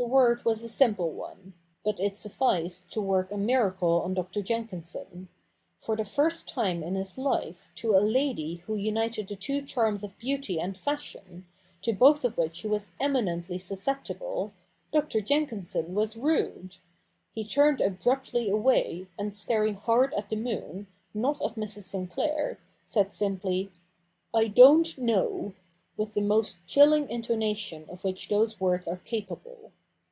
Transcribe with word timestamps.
The 0.00 0.06
word 0.06 0.44
was 0.44 0.62
a 0.62 0.68
simple 0.68 1.10
one; 1.10 1.54
but 1.84 1.98
it 1.98 2.16
sufficed 2.16 2.88
to 2.92 3.00
work 3.00 3.32
a 3.32 3.36
miracle 3.36 4.00
on 4.02 4.14
Dr. 4.14 4.42
Jenkinson. 4.42 5.28
For 5.80 5.96
the 5.96 6.04
first 6.04 6.48
time 6.48 6.84
in 6.84 6.94
his 6.94 7.18
life 7.18 7.72
to 7.74 7.96
a 7.96 7.98
lady 7.98 8.54
who 8.68 8.76
united 8.76 9.26
the 9.26 9.34
two 9.34 9.60
charms 9.60 10.04
of 10.04 10.16
beauty 10.16 10.60
and 10.60 10.78
fashion, 10.78 11.46
to 11.82 11.92
both 11.92 12.24
of 12.24 12.38
which 12.38 12.60
he 12.60 12.68
was 12.68 12.90
eminently 13.00 13.58
susceptible, 13.58 14.52
Dr. 14.92 15.20
Jenkinson 15.20 15.92
was 15.96 16.16
rude. 16.16 16.76
He 17.34 17.44
turned 17.44 17.80
abruptly 17.80 18.48
away, 18.48 19.08
and 19.18 19.36
staring 19.36 19.74
hard 19.74 20.14
at 20.14 20.30
the 20.30 20.36
moon, 20.36 20.86
not 21.12 21.42
at 21.42 21.56
Mrs. 21.56 21.82
Sinclair, 21.82 22.60
said 22.86 23.12
simply,' 23.12 23.72
I 24.32 24.46
don't 24.46 24.96
know,' 24.96 25.54
with 25.96 26.14
the 26.14 26.22
most 26.22 26.64
chilling 26.68 27.10
intonation 27.10 27.86
of 27.90 28.04
which 28.04 28.28
those 28.28 28.60
words 28.60 28.86
are 28.86 28.98
capable. 28.98 29.72